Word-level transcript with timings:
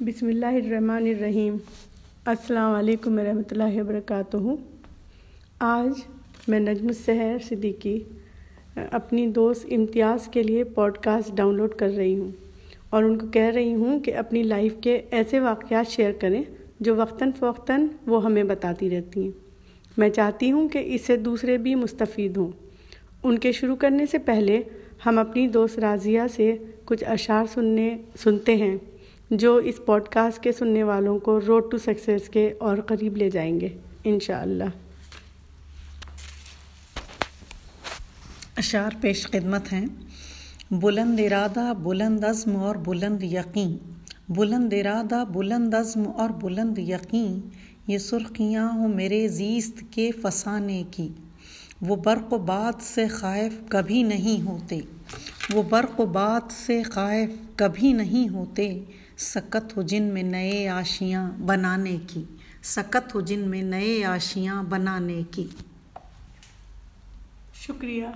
بسم 0.00 0.26
اللہ 0.26 0.46
الرحمن 0.46 1.06
الرحیم۔ 1.06 1.56
السلام 2.24 2.74
علیکم 2.74 3.18
ورحمۃ 3.18 3.48
اللہ 3.50 3.80
وبرکاتہ۔ 3.80 4.36
آج 5.58 5.92
میں 6.48 6.60
نجم 6.60 6.86
السحر 6.86 7.36
صدیقی 7.48 8.00
اپنی 8.74 9.26
دوست 9.26 9.66
امتیاز 9.70 10.28
کے 10.28 10.42
لیے 10.42 10.64
پوڈ 10.64 10.98
کاسٹ 10.98 11.36
ڈاؤن 11.36 11.56
لوڈ 11.56 11.74
کر 11.74 11.90
رہی 11.96 12.18
ہوں 12.18 12.30
اور 12.90 13.02
ان 13.02 13.18
کو 13.18 13.26
کہہ 13.26 13.42
رہی 13.42 13.74
ہوں 13.74 14.00
کہ 14.00 14.16
اپنی 14.16 14.42
لائف 14.42 14.74
کے 14.80 15.00
ایسے 15.10 15.40
واقعات 15.40 15.90
شیئر 15.90 16.12
کریں 16.20 16.42
جو 16.80 16.96
وقتاً 16.96 17.30
فوقتاً 17.38 17.86
وہ 18.06 18.24
ہمیں 18.24 18.44
بتاتی 18.44 18.90
رہتی 18.90 19.22
ہیں۔ 19.22 19.30
میں 19.96 20.10
چاہتی 20.10 20.52
ہوں 20.52 20.68
کہ 20.68 20.82
اس 20.84 21.00
سے 21.00 21.16
دوسرے 21.16 21.56
بھی 21.56 21.74
مستفید 21.74 22.36
ہوں۔ 22.36 22.50
ان 23.22 23.38
کے 23.38 23.52
شروع 23.52 23.76
کرنے 23.76 24.06
سے 24.06 24.18
پہلے 24.18 24.62
ہم 25.06 25.18
اپنی 25.18 25.48
دوست 25.48 25.78
راضیہ 25.78 26.20
سے 26.34 26.56
کچھ 26.84 27.04
اشعار 27.06 27.44
سننے، 27.54 27.96
سنتے 28.22 28.56
ہیں۔ 28.56 28.76
جو 29.30 29.56
اس 29.56 29.80
پوڈ 29.86 30.08
کاسٹ 30.08 30.42
کے 30.42 30.52
سننے 30.52 30.82
والوں 30.82 31.18
کو 31.18 31.40
روڈ 31.46 31.70
ٹو 31.70 31.78
سکسیس 31.78 32.28
کے 32.28 32.54
اور 32.58 32.78
قریب 32.86 33.16
لے 33.16 33.30
جائیں 33.30 33.60
گے، 33.60 33.68
انشاءاللہ۔ 34.04 34.64
اشعار 38.56 38.90
پیش 39.00 39.26
خدمت 39.26 39.72
ہیں۔ 39.72 39.86
بلند 40.70 41.20
ارادہ، 41.20 41.72
بلند 41.82 42.24
عزم 42.24 42.56
اور 42.56 42.76
بلند 42.76 43.22
یقین۔ 43.22 43.76
بلند 44.28 44.72
ارادہ، 44.72 45.24
بلند 45.32 45.74
عزم 45.74 46.08
اور 46.08 46.30
بلند 46.30 46.78
یقین، 46.78 47.40
یہ 47.86 47.98
سرخیاں 47.98 48.70
ہوں 48.72 48.88
میرے 48.88 49.28
زیست 49.28 49.84
کے 49.90 50.10
فسانے 50.22 50.82
کی۔ 50.90 51.08
وہ 51.82 51.96
برق 51.96 52.32
و 52.32 52.38
باد 52.38 52.82
سے 52.82 53.08
خائف 53.08 53.52
کبھی 53.68 54.02
نہیں 54.02 54.46
ہوتے۔ 54.46 54.80
وہ 55.52 55.62
برق 55.62 56.00
و 56.00 56.06
باد 56.06 56.52
سے 56.52 56.82
خائف 56.82 57.30
کبھی 57.56 57.92
نہیں 57.92 58.28
ہوتے۔ 58.28 58.84
سکت 59.18 59.76
ہو 59.76 59.82
جن 59.82 60.02
میں 60.02 60.22
نئے 60.22 60.68
آشیاں 60.68 61.30
بنانے 61.30 61.96
کی۔ 62.06 62.24
سکت 62.62 63.14
ہو 63.14 63.20
جن 63.20 63.38
میں 63.38 63.62
نئے 63.62 64.04
آشیاں 64.04 64.62
بنانے 64.62 65.22
کی۔ 65.30 65.46
شکریہ۔ 67.54 68.06